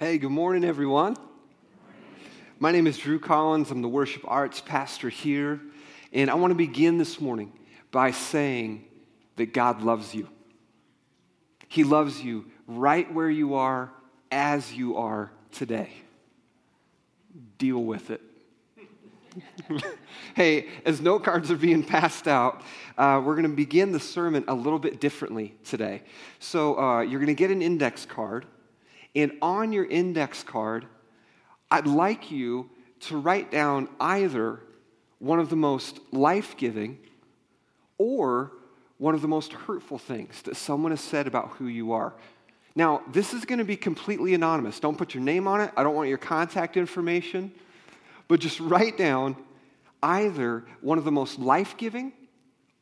[0.00, 1.14] Hey, good morning, everyone.
[2.58, 3.70] My name is Drew Collins.
[3.70, 5.60] I'm the worship arts pastor here.
[6.10, 7.52] And I want to begin this morning
[7.90, 8.86] by saying
[9.36, 10.26] that God loves you.
[11.68, 13.90] He loves you right where you are,
[14.32, 15.92] as you are today.
[17.58, 18.22] Deal with it.
[20.34, 22.62] hey, as note cards are being passed out,
[22.96, 26.00] uh, we're going to begin the sermon a little bit differently today.
[26.38, 28.46] So uh, you're going to get an index card,
[29.14, 30.86] and on your index card,
[31.70, 32.70] I'd like you
[33.00, 34.60] to write down either
[35.18, 36.98] one of the most life giving
[37.98, 38.52] or
[38.98, 42.12] one of the most hurtful things that someone has said about who you are.
[42.74, 44.78] Now, this is going to be completely anonymous.
[44.78, 45.72] Don't put your name on it.
[45.76, 47.52] I don't want your contact information.
[48.28, 49.36] But just write down
[50.02, 52.12] either one of the most life giving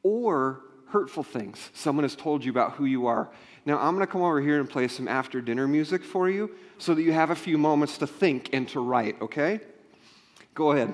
[0.03, 0.61] or
[0.91, 3.29] hurtful things someone has told you about who you are.
[3.67, 6.51] Now, I'm going to come over here and play some after dinner music for you
[6.79, 9.61] so that you have a few moments to think and to write, okay?
[10.55, 10.93] Go ahead.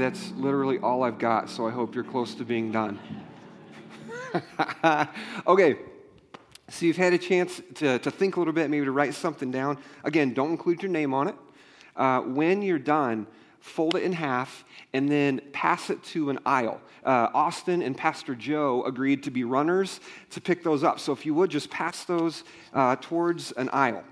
[0.00, 2.98] That's literally all I've got, so I hope you're close to being done.
[5.46, 5.76] okay,
[6.68, 9.50] so you've had a chance to, to think a little bit, maybe to write something
[9.50, 9.78] down.
[10.04, 11.34] Again, don't include your name on it.
[11.96, 13.26] Uh, when you're done,
[13.60, 16.80] fold it in half, and then pass it to an aisle.
[17.04, 20.00] Uh, Austin and Pastor Joe agreed to be runners
[20.30, 21.00] to pick those up.
[21.00, 24.04] So if you would, just pass those uh, towards an aisle.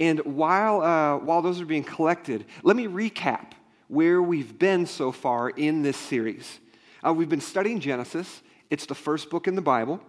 [0.00, 3.52] And while, uh, while those are being collected, let me recap
[3.94, 6.58] where we've been so far in this series.
[7.06, 10.00] Uh, we've been studying Genesis, it's the first book in the Bible,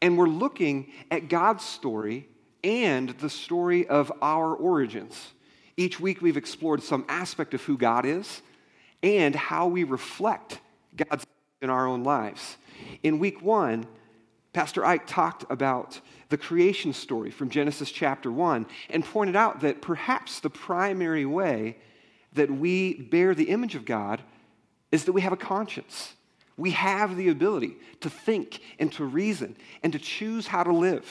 [0.00, 2.28] and we're looking at God's story
[2.62, 5.32] and the story of our origins.
[5.76, 8.42] Each week we've explored some aspect of who God is
[9.02, 10.60] and how we reflect
[10.94, 11.26] God's
[11.60, 12.58] in our own lives.
[13.02, 13.86] In week one,
[14.52, 19.82] Pastor Ike talked about the creation story from Genesis chapter 1 and pointed out that
[19.82, 21.76] perhaps the primary way
[22.32, 24.22] that we bear the image of God
[24.92, 26.14] is that we have a conscience.
[26.56, 31.06] We have the ability to think and to reason and to choose how to live.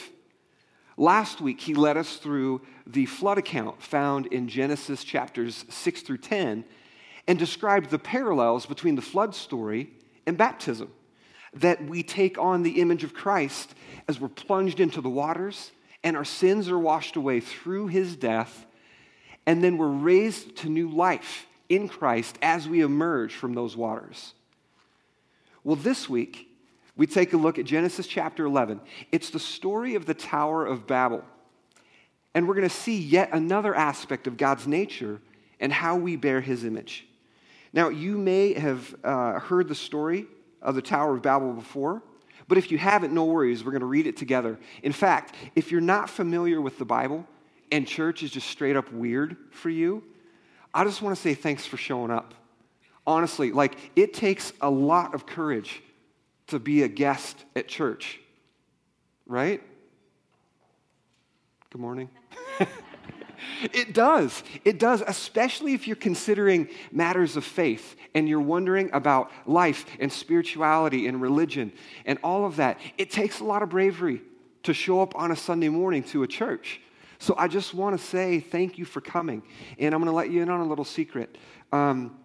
[0.96, 6.18] Last week, he led us through the flood account found in Genesis chapters 6 through
[6.18, 6.64] 10
[7.26, 9.90] and described the parallels between the flood story
[10.26, 10.92] and baptism.
[11.54, 13.74] That we take on the image of Christ
[14.06, 18.66] as we're plunged into the waters and our sins are washed away through his death
[19.50, 24.32] and then we're raised to new life in Christ as we emerge from those waters.
[25.64, 26.48] Well, this week,
[26.96, 28.80] we take a look at Genesis chapter 11.
[29.10, 31.24] It's the story of the Tower of Babel.
[32.32, 35.20] And we're going to see yet another aspect of God's nature
[35.58, 37.08] and how we bear his image.
[37.72, 40.26] Now, you may have uh, heard the story
[40.62, 42.04] of the Tower of Babel before,
[42.46, 43.64] but if you haven't, no worries.
[43.64, 44.60] We're going to read it together.
[44.84, 47.26] In fact, if you're not familiar with the Bible,
[47.70, 50.02] and church is just straight up weird for you,
[50.72, 52.34] I just want to say thanks for showing up.
[53.06, 55.82] Honestly, like it takes a lot of courage
[56.48, 58.20] to be a guest at church,
[59.26, 59.62] right?
[61.70, 62.08] Good morning.
[63.62, 64.42] it does.
[64.64, 70.12] It does, especially if you're considering matters of faith and you're wondering about life and
[70.12, 71.72] spirituality and religion
[72.04, 72.78] and all of that.
[72.98, 74.22] It takes a lot of bravery
[74.64, 76.80] to show up on a Sunday morning to a church.
[77.20, 79.42] So I just want to say thank you for coming.
[79.78, 81.36] And I'm going to let you in on a little secret.
[81.70, 82.18] Um,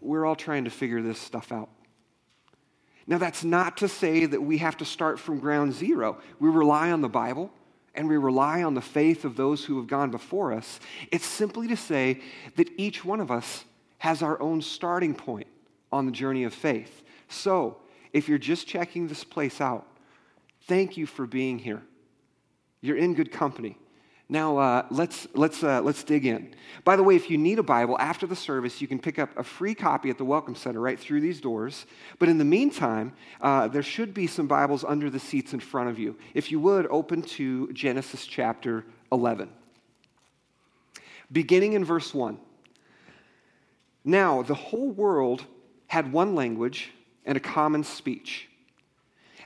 [0.00, 1.68] we're all trying to figure this stuff out.
[3.06, 6.18] Now, that's not to say that we have to start from ground zero.
[6.38, 7.52] We rely on the Bible
[7.94, 10.80] and we rely on the faith of those who have gone before us.
[11.12, 12.22] It's simply to say
[12.56, 13.64] that each one of us
[13.98, 15.48] has our own starting point
[15.92, 17.02] on the journey of faith.
[17.28, 17.76] So,
[18.14, 19.86] if you're just checking this place out,
[20.62, 21.82] thank you for being here.
[22.80, 23.76] You're in good company.
[24.30, 26.54] Now, uh, let's, let's, uh, let's dig in.
[26.84, 29.36] By the way, if you need a Bible after the service, you can pick up
[29.36, 31.84] a free copy at the Welcome Center right through these doors.
[32.20, 35.90] But in the meantime, uh, there should be some Bibles under the seats in front
[35.90, 36.16] of you.
[36.32, 39.50] If you would, open to Genesis chapter 11.
[41.32, 42.38] Beginning in verse 1.
[44.04, 45.44] Now, the whole world
[45.88, 46.92] had one language
[47.24, 48.48] and a common speech.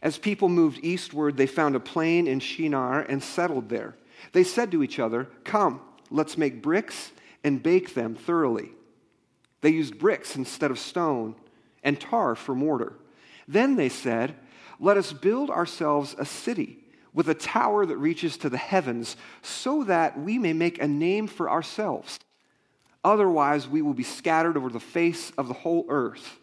[0.03, 3.97] As people moved eastward, they found a plain in Shinar and settled there.
[4.33, 5.81] They said to each other, Come,
[6.11, 7.13] let's make bricks
[7.43, 8.71] and bake them thoroughly.
[9.61, 11.37] They used bricks instead of stone
[11.83, 12.95] and tar for mortar.
[13.47, 14.35] Then they said,
[14.81, 16.79] Let us build ourselves a city
[17.13, 21.29] with a tower that reaches to the heavens, so that we may make a name
[21.29, 22.19] for ourselves.
[23.05, 26.39] Otherwise, we will be scattered over the face of the whole earth.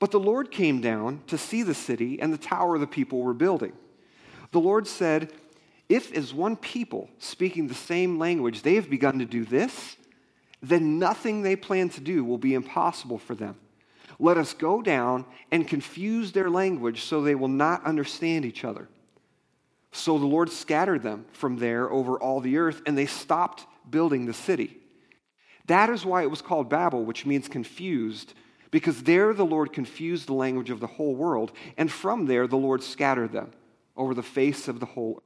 [0.00, 3.34] But the Lord came down to see the city and the tower the people were
[3.34, 3.74] building.
[4.50, 5.32] The Lord said,
[5.90, 9.96] if, as one people speaking the same language, they have begun to do this,
[10.62, 13.56] then nothing they plan to do will be impossible for them.
[14.20, 18.88] Let us go down and confuse their language so they will not understand each other.
[19.90, 24.26] So the Lord scattered them from there over all the earth, and they stopped building
[24.26, 24.76] the city.
[25.66, 28.34] That is why it was called Babel, which means confused,
[28.70, 32.56] because there the Lord confused the language of the whole world, and from there the
[32.56, 33.50] Lord scattered them
[33.96, 35.24] over the face of the whole earth.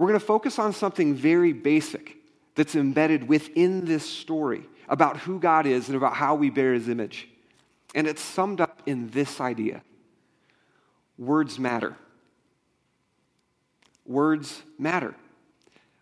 [0.00, 2.16] We're going to focus on something very basic
[2.54, 6.88] that's embedded within this story about who God is and about how we bear his
[6.88, 7.28] image.
[7.94, 9.82] And it's summed up in this idea
[11.18, 11.96] words matter.
[14.06, 15.14] Words matter.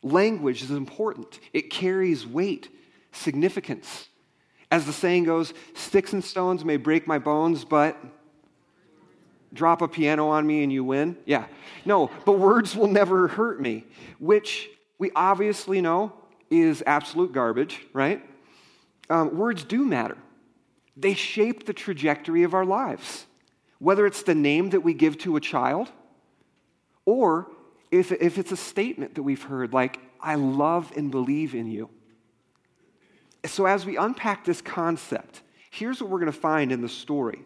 [0.04, 2.68] Language is important, it carries weight,
[3.10, 4.06] significance.
[4.70, 7.96] As the saying goes, sticks and stones may break my bones, but
[9.52, 11.16] drop a piano on me and you win?
[11.24, 11.46] Yeah.
[11.84, 13.84] No, but words will never hurt me,
[14.18, 14.68] which
[14.98, 16.12] we obviously know
[16.50, 18.24] is absolute garbage, right?
[19.10, 20.18] Um, words do matter.
[20.96, 23.26] They shape the trajectory of our lives,
[23.78, 25.90] whether it's the name that we give to a child
[27.04, 27.50] or
[27.90, 31.88] if, if it's a statement that we've heard like, I love and believe in you.
[33.46, 35.40] So, as we unpack this concept,
[35.70, 37.40] here's what we're going to find in the story.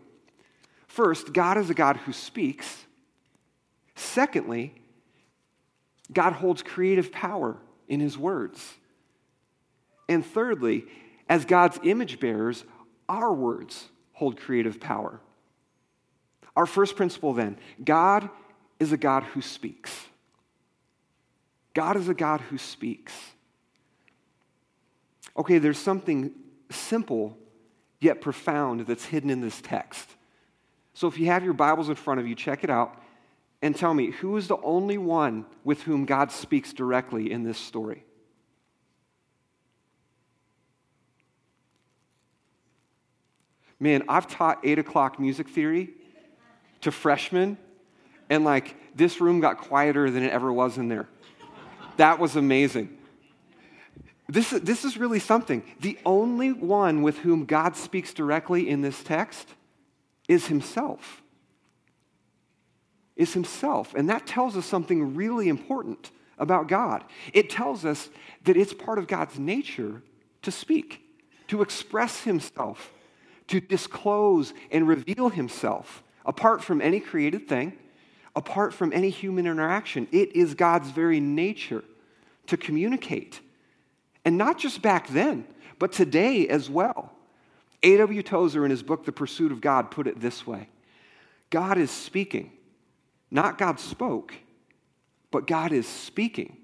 [0.93, 2.85] First, God is a God who speaks.
[3.95, 4.75] Secondly,
[6.13, 7.57] God holds creative power
[7.89, 8.75] in his words.
[10.07, 10.85] And thirdly,
[11.31, 12.63] as God's image bearers,
[13.09, 15.19] our words hold creative power.
[16.55, 18.29] Our first principle then God
[18.79, 20.09] is a God who speaks.
[21.73, 23.15] God is a God who speaks.
[25.39, 26.33] Okay, there's something
[26.69, 27.39] simple
[27.99, 30.17] yet profound that's hidden in this text.
[30.95, 33.01] So if you have your Bibles in front of you, check it out
[33.63, 37.59] and tell me who is the only one with whom God speaks directly in this
[37.59, 38.05] story?
[43.79, 45.91] Man, I've taught eight o'clock music theory
[46.83, 47.59] to freshmen,
[48.31, 51.09] and like this room got quieter than it ever was in there.
[51.97, 52.97] That was amazing.
[54.29, 55.63] This, this is really something.
[55.81, 59.49] The only one with whom God speaks directly in this text
[60.29, 61.23] is himself.
[63.17, 63.95] Is himself.
[63.95, 67.05] And that tells us something really important about God.
[67.33, 68.09] It tells us
[68.45, 70.03] that it's part of God's nature
[70.43, 71.03] to speak,
[71.49, 72.93] to express himself,
[73.49, 77.73] to disclose and reveal himself apart from any created thing,
[78.35, 80.09] apart from any human interaction.
[80.13, 81.85] It is God's very nature
[82.47, 83.41] to communicate.
[84.25, 85.47] And not just back then,
[85.79, 87.13] but today as well.
[87.83, 88.23] A.W.
[88.23, 90.69] Tozer, in his book, The Pursuit of God, put it this way
[91.51, 92.53] God is speaking.
[93.31, 94.35] Not God spoke,
[95.31, 96.59] but God is speaking.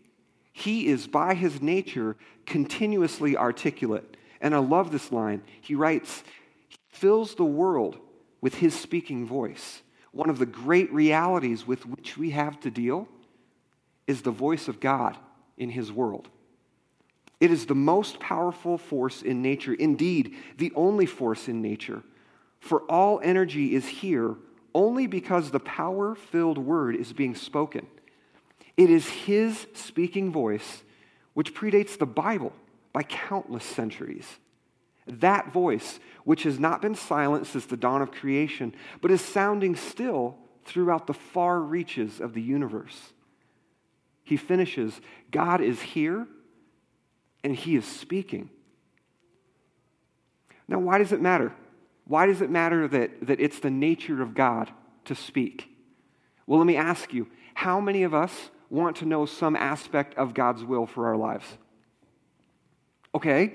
[0.52, 4.16] He is, by his nature, continuously articulate.
[4.40, 5.42] And I love this line.
[5.60, 6.22] He writes,
[6.68, 7.98] He fills the world
[8.40, 9.82] with his speaking voice.
[10.12, 13.08] One of the great realities with which we have to deal
[14.06, 15.16] is the voice of God
[15.56, 16.28] in his world.
[17.40, 22.02] It is the most powerful force in nature, indeed, the only force in nature.
[22.60, 24.34] For all energy is here
[24.74, 27.86] only because the power filled word is being spoken.
[28.76, 30.82] It is his speaking voice
[31.34, 32.52] which predates the Bible
[32.92, 34.26] by countless centuries.
[35.06, 39.76] That voice, which has not been silent since the dawn of creation, but is sounding
[39.76, 43.12] still throughout the far reaches of the universe.
[44.24, 46.26] He finishes God is here
[47.48, 48.50] and he is speaking.
[50.68, 51.54] Now, why does it matter?
[52.04, 54.70] Why does it matter that, that it's the nature of God
[55.06, 55.66] to speak?
[56.46, 60.34] Well, let me ask you how many of us want to know some aspect of
[60.34, 61.46] God's will for our lives?
[63.14, 63.54] Okay.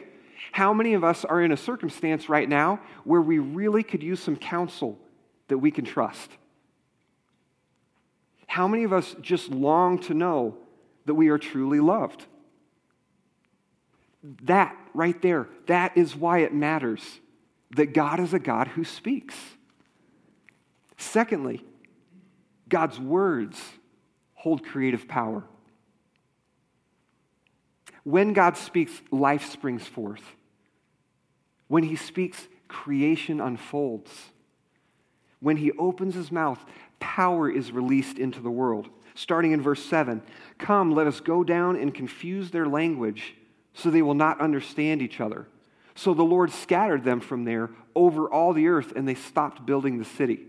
[0.52, 4.20] How many of us are in a circumstance right now where we really could use
[4.20, 4.98] some counsel
[5.50, 6.32] that we can trust?
[8.48, 10.58] How many of us just long to know
[11.06, 12.26] that we are truly loved?
[14.44, 17.02] That right there, that is why it matters
[17.76, 19.36] that God is a God who speaks.
[20.98, 21.64] Secondly,
[22.70, 23.62] God's words
[24.36, 25.44] hold creative power.
[28.04, 30.24] When God speaks, life springs forth.
[31.68, 34.12] When he speaks, creation unfolds.
[35.40, 36.64] When he opens his mouth,
[37.00, 38.90] power is released into the world.
[39.16, 40.22] Starting in verse 7
[40.58, 43.36] Come, let us go down and confuse their language
[43.74, 45.48] so they will not understand each other.
[45.96, 50.00] So the Lord scattered them from there over all the earth, and they stopped building
[50.00, 50.40] the city.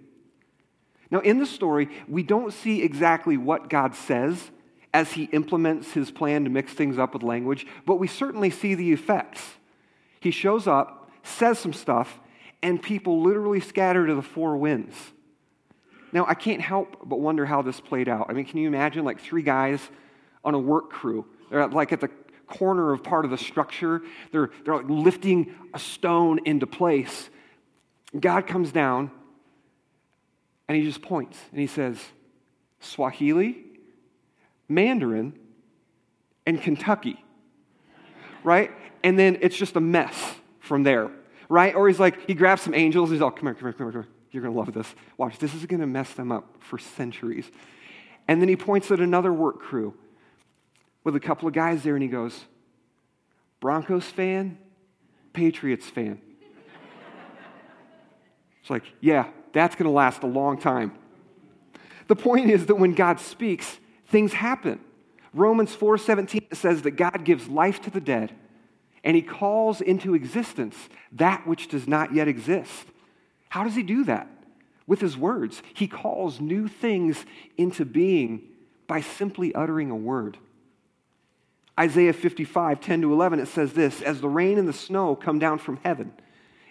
[1.10, 4.50] Now, in the story, we don't see exactly what God says
[4.92, 8.74] as he implements his plan to mix things up with language, but we certainly see
[8.74, 9.42] the effects.
[10.20, 12.20] He shows up, says some stuff,
[12.62, 14.96] and people literally scatter to the four winds.
[16.12, 18.26] Now, I can't help but wonder how this played out.
[18.30, 19.80] I mean, can you imagine like three guys
[20.44, 21.26] on a work crew?
[21.50, 22.08] They're like at the
[22.46, 24.02] corner of part of the structure.
[24.32, 27.28] They're, they're like lifting a stone into place.
[28.18, 29.10] God comes down
[30.68, 31.98] and he just points and he says,
[32.80, 33.56] Swahili,
[34.68, 35.38] Mandarin,
[36.46, 37.22] and Kentucky.
[38.42, 38.70] Right?
[39.02, 40.14] And then it's just a mess
[40.60, 41.10] from there.
[41.48, 41.74] Right?
[41.74, 43.10] Or he's like, he grabs some angels.
[43.10, 43.92] He's all, come here, come here, come here.
[43.92, 44.10] Come here.
[44.30, 44.92] You're going to love this.
[45.16, 47.48] Watch, this is going to mess them up for centuries.
[48.26, 49.94] And then he points at another work crew
[51.04, 52.44] with a couple of guys there and he goes,
[53.60, 54.58] Broncos fan,
[55.32, 56.20] Patriots fan.
[58.60, 60.92] It's like, yeah, that's going to last a long time.
[62.08, 64.80] The point is that when God speaks, things happen.
[65.34, 68.34] Romans 4:17 says that God gives life to the dead
[69.02, 72.86] and he calls into existence that which does not yet exist.
[73.50, 74.28] How does he do that?
[74.86, 75.62] With his words.
[75.74, 77.24] He calls new things
[77.56, 78.42] into being
[78.86, 80.38] by simply uttering a word.
[81.78, 85.38] Isaiah 55, 10 to 11, it says this As the rain and the snow come
[85.38, 86.12] down from heaven,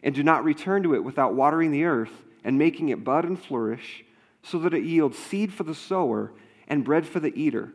[0.01, 3.41] and do not return to it without watering the earth and making it bud and
[3.41, 4.03] flourish,
[4.41, 6.33] so that it yields seed for the sower
[6.67, 7.73] and bread for the eater,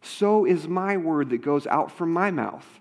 [0.00, 2.80] so is my word that goes out from my mouth.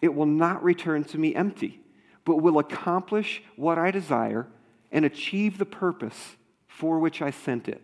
[0.00, 1.80] It will not return to me empty,
[2.24, 4.46] but will accomplish what I desire
[4.90, 7.82] and achieve the purpose for which I sent it.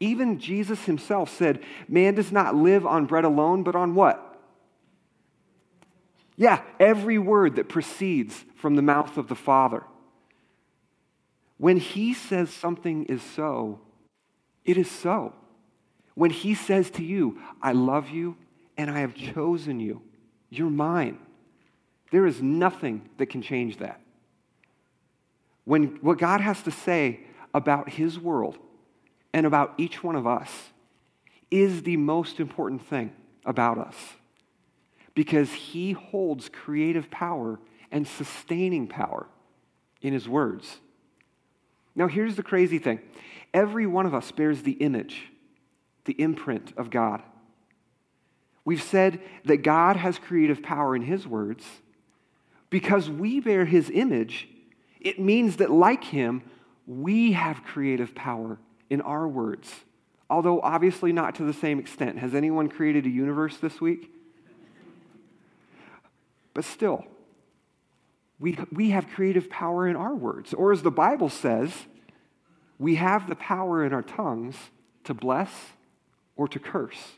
[0.00, 4.24] Even Jesus himself said, Man does not live on bread alone, but on what?
[6.36, 9.82] Yeah, every word that proceeds from the mouth of the Father.
[11.56, 13.80] When he says something is so,
[14.64, 15.34] it is so.
[16.14, 18.36] When he says to you, I love you
[18.76, 20.02] and I have chosen you,
[20.48, 21.18] you're mine,
[22.12, 24.00] there is nothing that can change that.
[25.64, 27.20] When what God has to say
[27.52, 28.58] about his world
[29.32, 30.50] and about each one of us
[31.50, 33.12] is the most important thing
[33.44, 33.96] about us
[35.14, 37.58] because he holds creative power
[37.90, 39.26] and sustaining power
[40.02, 40.78] in his words.
[41.94, 43.00] Now, here's the crazy thing
[43.52, 45.30] every one of us bears the image,
[46.04, 47.22] the imprint of God.
[48.64, 51.64] We've said that God has creative power in his words.
[52.70, 54.46] Because we bear his image,
[55.00, 56.42] it means that, like him,
[56.86, 58.58] we have creative power
[58.90, 59.72] in our words,
[60.30, 62.18] although obviously not to the same extent.
[62.18, 64.12] Has anyone created a universe this week?
[66.54, 67.04] But still,
[68.40, 70.54] we, we have creative power in our words.
[70.54, 71.72] Or as the Bible says,
[72.78, 74.56] we have the power in our tongues
[75.04, 75.50] to bless
[76.36, 77.12] or to curse.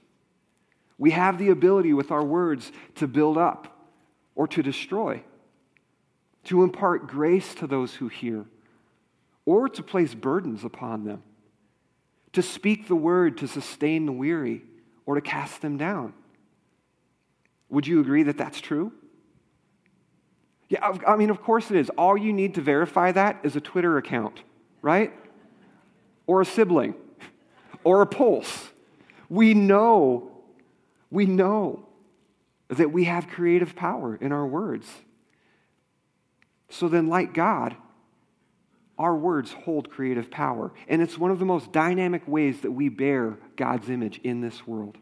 [0.98, 3.88] We have the ability with our words to build up
[4.34, 5.22] or to destroy,
[6.44, 8.46] to impart grace to those who hear,
[9.44, 11.22] or to place burdens upon them
[12.32, 14.62] to speak the word to sustain the weary
[15.06, 16.12] or to cast them down.
[17.68, 18.92] Would you agree that that's true?
[20.68, 21.90] Yeah, I mean, of course it is.
[21.90, 24.42] All you need to verify that is a Twitter account,
[24.82, 25.12] right?
[26.26, 26.94] Or a sibling,
[27.82, 28.68] or a pulse.
[29.28, 30.30] We know,
[31.10, 31.86] we know
[32.68, 34.86] that we have creative power in our words.
[36.68, 37.74] So then, like God,
[39.00, 40.70] our words hold creative power.
[40.86, 44.66] And it's one of the most dynamic ways that we bear God's image in this
[44.66, 44.98] world.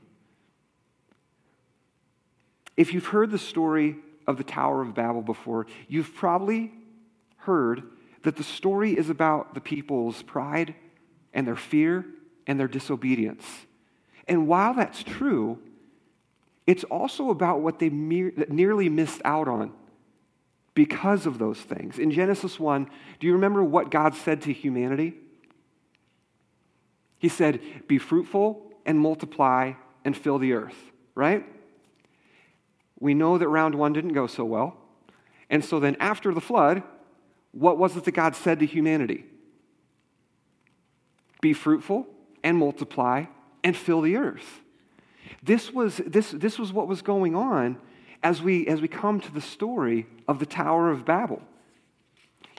[2.76, 3.97] If you've heard the story
[4.28, 6.73] of the Tower of Babel before, you've probably
[7.38, 7.83] heard
[8.23, 10.76] that the story is about the people's pride
[11.35, 12.07] and their fear
[12.47, 13.45] and their disobedience.
[14.28, 15.59] And while that's true,
[16.69, 19.73] it's also about what they nearly missed out on
[20.79, 21.99] because of those things.
[21.99, 25.13] In Genesis 1, do you remember what God said to humanity?
[27.19, 29.73] He said, Be fruitful and multiply
[30.05, 30.77] and fill the earth,
[31.17, 31.45] right?
[33.01, 34.77] We know that round one didn't go so well.
[35.51, 36.85] And so then after the flood,
[37.51, 39.25] what was it that God said to humanity?
[41.41, 42.07] Be fruitful
[42.45, 43.25] and multiply
[43.65, 44.61] and fill the earth.
[45.43, 47.81] This was, this, this was what was going on
[48.23, 51.43] as we, as we come to the story of the Tower of Babel.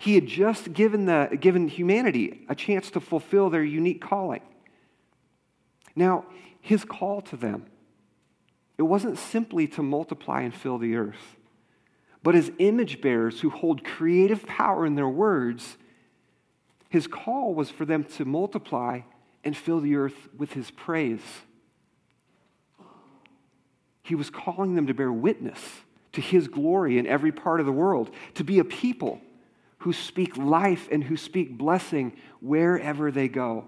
[0.01, 4.41] He had just given, the, given humanity a chance to fulfill their unique calling.
[5.95, 6.25] Now,
[6.61, 7.65] his call to them
[8.77, 11.35] it wasn't simply to multiply and fill the earth,
[12.23, 15.77] but as image bearers who hold creative power in their words,
[16.87, 19.01] his call was for them to multiply
[19.43, 21.21] and fill the earth with his praise.
[24.09, 25.59] He was calling them to bear witness
[26.13, 29.21] to his glory in every part of the world, to be a people
[29.77, 33.65] who speak life and who speak blessing wherever they go.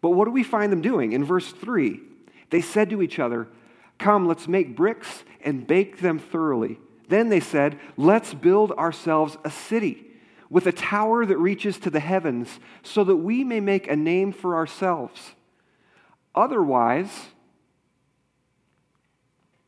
[0.00, 1.12] But what do we find them doing?
[1.12, 2.00] In verse 3,
[2.48, 3.46] they said to each other,
[3.98, 6.80] Come, let's make bricks and bake them thoroughly.
[7.06, 10.02] Then they said, Let's build ourselves a city
[10.48, 14.32] with a tower that reaches to the heavens so that we may make a name
[14.32, 15.34] for ourselves.
[16.34, 17.26] Otherwise,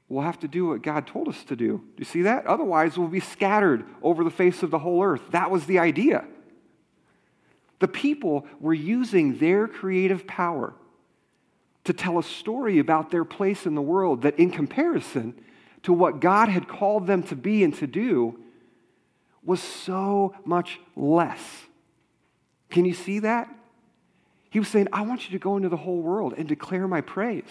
[0.08, 1.78] we'll have to do what God told us to do.
[1.78, 2.46] Do you see that?
[2.46, 5.22] Otherwise, we'll be scattered over the face of the whole earth.
[5.30, 6.24] That was the idea.
[7.78, 10.74] The people were using their creative power
[11.84, 15.38] to tell a story about their place in the world that, in comparison
[15.82, 18.40] to what God had called them to be and to do,
[19.44, 21.40] was so much less.
[22.70, 23.48] Can you see that?
[24.50, 27.02] He was saying, I want you to go into the whole world and declare my
[27.02, 27.44] praise.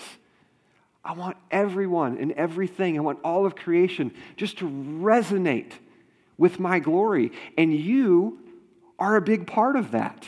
[1.06, 5.74] I want everyone and everything, I want all of creation just to resonate
[6.36, 7.32] with my glory.
[7.58, 8.40] And you
[8.98, 10.28] are a big part of that.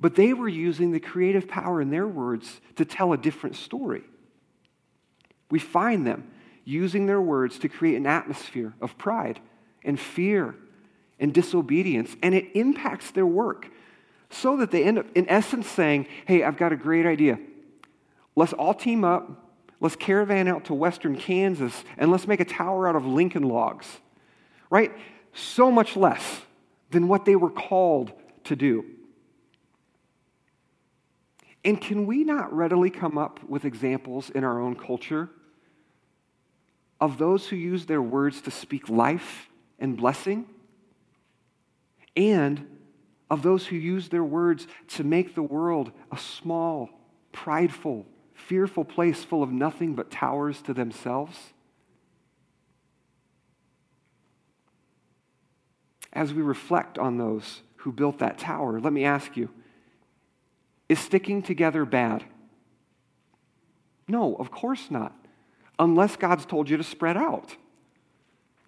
[0.00, 4.02] But they were using the creative power in their words to tell a different story.
[5.50, 6.30] We find them
[6.64, 9.40] using their words to create an atmosphere of pride
[9.84, 10.54] and fear
[11.20, 13.68] and disobedience, and it impacts their work
[14.30, 17.38] so that they end up, in essence, saying, Hey, I've got a great idea.
[18.34, 22.88] Let's all team up, let's caravan out to western Kansas, and let's make a tower
[22.88, 23.86] out of Lincoln logs.
[24.70, 24.92] Right?
[25.34, 26.42] So much less
[26.90, 28.12] than what they were called
[28.44, 28.84] to do.
[31.64, 35.30] And can we not readily come up with examples in our own culture
[37.00, 40.46] of those who use their words to speak life and blessing?
[42.16, 42.78] And
[43.30, 46.90] of those who use their words to make the world a small,
[47.32, 48.06] prideful,
[48.46, 51.52] fearful place full of nothing but towers to themselves?
[56.12, 59.48] As we reflect on those who built that tower, let me ask you
[60.88, 62.22] is sticking together bad?
[64.06, 65.16] No, of course not,
[65.78, 67.56] unless God's told you to spread out.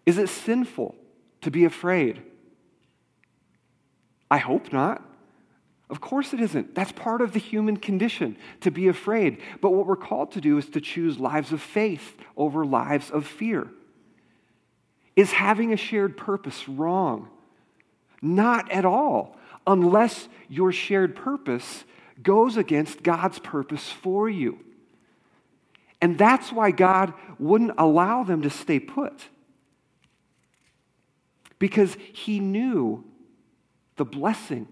[0.07, 0.95] Is it sinful
[1.43, 2.23] to be afraid?
[4.31, 5.03] I hope not.
[5.91, 6.75] Of course it isn't.
[6.75, 9.41] That's part of the human condition to be afraid.
[9.61, 13.27] But what we're called to do is to choose lives of faith over lives of
[13.27, 13.69] fear.
[15.15, 17.29] Is having a shared purpose wrong?
[18.23, 21.85] Not at all, unless your shared purpose
[22.23, 24.59] goes against God's purpose for you.
[26.01, 29.29] And that's why God wouldn't allow them to stay put.
[31.59, 33.05] Because He knew
[33.97, 34.69] the blessing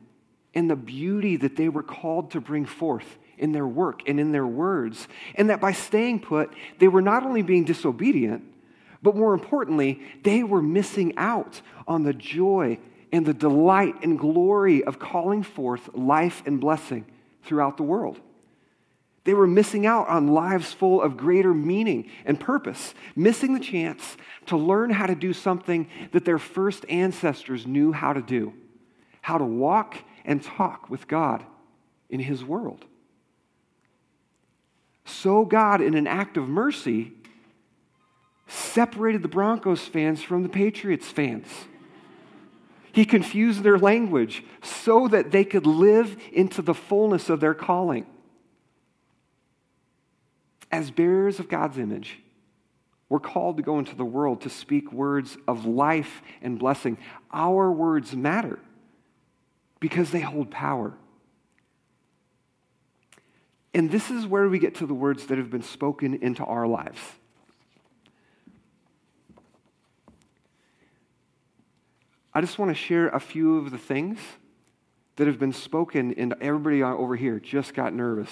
[0.55, 4.33] and the beauty that they were called to bring forth in their work and in
[4.33, 5.09] their words.
[5.35, 8.45] And that by staying put, they were not only being disobedient,
[9.03, 12.79] but more importantly, they were missing out on the joy
[13.11, 17.05] and the delight and glory of calling forth life and blessing
[17.45, 18.21] throughout the world.
[19.25, 24.17] They were missing out on lives full of greater meaning and purpose, missing the chance
[24.47, 28.53] to learn how to do something that their first ancestors knew how to do
[29.23, 31.45] how to walk and talk with God
[32.09, 32.85] in His world.
[35.05, 37.13] So, God, in an act of mercy,
[38.47, 41.47] separated the Broncos fans from the Patriots fans.
[42.93, 48.07] He confused their language so that they could live into the fullness of their calling.
[50.71, 52.19] As bearers of God's image,
[53.09, 56.99] we're called to go into the world to speak words of life and blessing.
[57.33, 58.59] Our words matter
[59.83, 60.95] because they hold power.
[63.75, 66.69] And this is where we get to the words that have been spoken into our
[66.69, 67.01] lives.
[72.33, 74.21] I just want to share a few of the things
[75.17, 78.31] that have been spoken, and everybody over here just got nervous.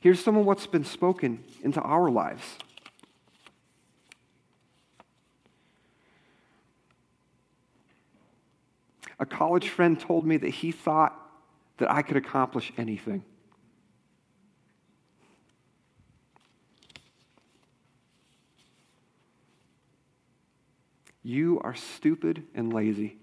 [0.00, 2.42] Here's some of what's been spoken into our lives.
[9.18, 11.18] A college friend told me that he thought
[11.78, 13.24] that I could accomplish anything.
[21.22, 23.18] You are stupid and lazy.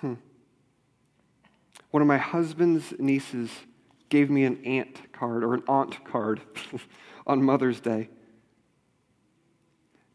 [0.00, 0.14] Hmm.
[1.90, 3.50] One of my husband's nieces
[4.10, 6.42] gave me an aunt card or an aunt card
[7.26, 8.10] on Mother's Day,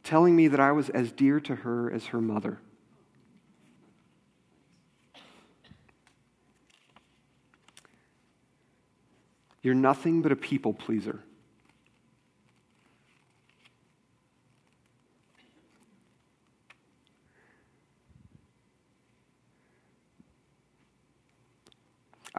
[0.03, 2.59] telling me that I was as dear to her as her mother.
[9.63, 11.23] You're nothing but a people pleaser.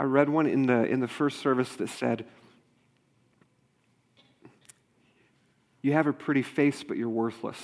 [0.00, 2.24] I read one in the, in the first service that said,
[5.82, 7.58] You have a pretty face, but you're worthless.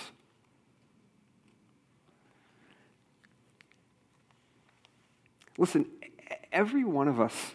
[5.57, 5.87] Listen,
[6.53, 7.55] every one of us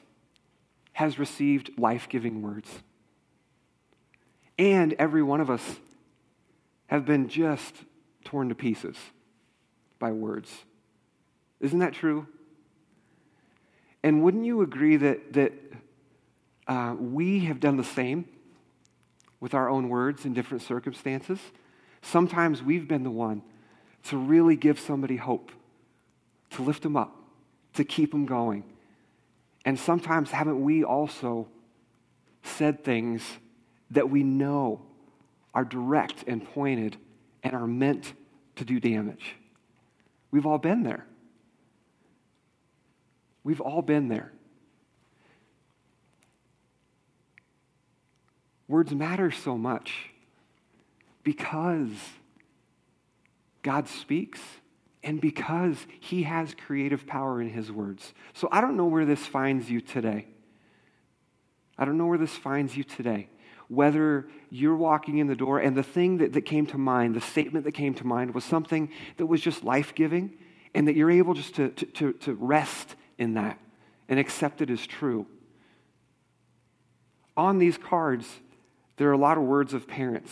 [0.94, 2.68] has received life giving words.
[4.58, 5.76] And every one of us
[6.88, 7.76] have been just
[8.26, 8.98] torn to pieces
[10.00, 10.52] by words.
[11.60, 12.26] Isn't that true?
[14.04, 15.54] And wouldn't you agree that, that
[16.68, 18.26] uh, we have done the same
[19.40, 21.40] with our own words in different circumstances?
[22.02, 23.44] Sometimes we've been the one
[24.06, 25.52] to really give somebody hope,
[26.52, 27.16] to lift them up,
[27.76, 28.64] to keep them going.
[29.66, 31.48] And sometimes haven't we also
[32.44, 33.24] said things
[33.92, 34.82] that we know
[35.54, 36.98] are direct and pointed
[37.44, 38.14] and are meant
[38.56, 39.36] to do damage?
[40.32, 41.06] We've all been there.
[43.44, 44.32] We've all been there.
[48.68, 50.12] Words matter so much
[51.24, 51.90] because
[53.64, 54.40] God speaks
[55.04, 58.14] and because He has creative power in His words.
[58.34, 60.28] So I don't know where this finds you today.
[61.78, 63.28] I don't know where this finds you today.
[63.68, 67.22] Whether you're walking in the door and the thing that, that came to mind, the
[67.22, 70.38] statement that came to mind was something that was just life giving
[70.76, 73.60] and that you're able just to, to, to, to rest in that
[74.10, 75.28] and accept it as true.
[77.38, 78.28] On these cards,
[78.98, 80.32] there are a lot of words of parents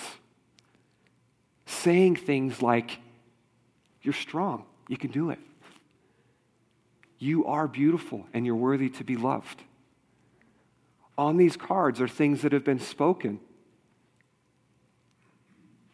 [1.65, 2.99] saying things like,
[4.02, 5.39] You're strong, you can do it.
[7.19, 9.62] You are beautiful and you're worthy to be loved.
[11.17, 13.39] On these cards are things that have been spoken.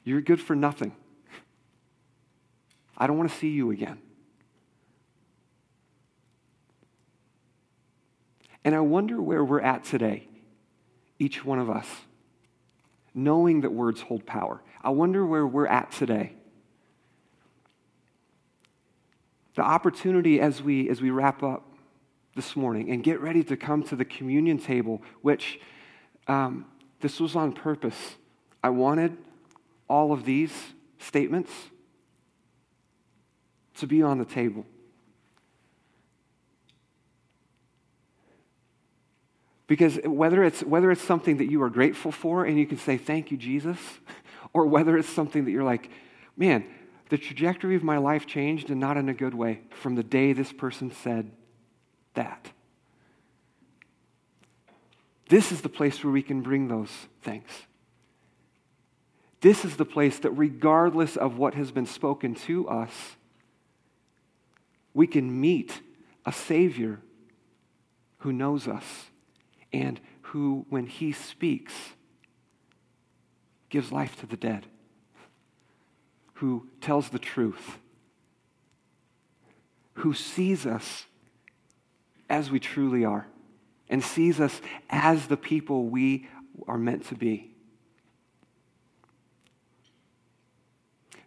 [0.03, 0.95] You're good for nothing.
[2.97, 3.97] I don't want to see you again.
[8.65, 10.27] And I wonder where we're at today,
[11.19, 11.87] each one of us,
[13.13, 14.61] knowing that words hold power.
[14.81, 16.33] I wonder where we're at today.
[19.53, 21.63] The opportunity as we, as we wrap up
[22.35, 25.59] this morning and get ready to come to the communion table, which
[26.27, 26.65] um,
[27.01, 28.15] this was on purpose.
[28.63, 29.15] I wanted
[29.87, 30.51] all of these
[30.97, 31.51] statements
[33.75, 34.65] to be on the table.
[39.67, 42.97] Because whether it's, whether it's something that you are grateful for and you can say,
[42.97, 43.79] Thank you, Jesus,
[44.53, 45.89] or whether it's something that you're like,
[46.37, 46.65] Man,
[47.09, 50.33] the trajectory of my life changed and not in a good way from the day
[50.33, 51.31] this person said
[52.13, 52.51] that.
[55.29, 56.91] This is the place where we can bring those
[57.23, 57.49] things.
[59.41, 62.91] This is the place that, regardless of what has been spoken to us,
[64.93, 65.81] we can meet
[66.25, 66.99] a Savior
[68.19, 69.05] who knows us
[69.75, 71.73] and who, when He speaks,
[73.69, 74.65] gives life to the dead,
[76.35, 77.77] who tells the truth,
[79.95, 81.05] who sees us
[82.29, 83.27] as we truly are
[83.89, 86.27] and sees us as the people we
[86.67, 87.51] are meant to be.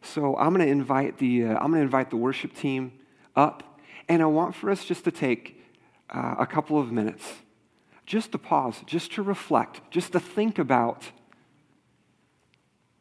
[0.00, 2.92] So I'm going to invite the uh, I'm going to invite the worship team
[3.36, 5.62] up, and I want for us just to take
[6.08, 7.24] uh, a couple of minutes,
[8.08, 11.02] just to pause, just to reflect, just to think about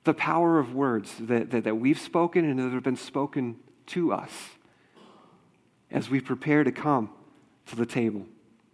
[0.03, 4.11] the power of words that, that, that we've spoken and that have been spoken to
[4.11, 4.31] us
[5.89, 7.09] as we prepare to come
[7.67, 8.25] to the table.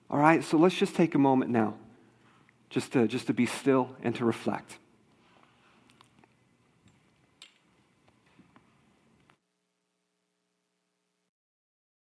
[0.09, 1.75] All right, so let's just take a moment now
[2.71, 4.79] just to, just to be still and to reflect.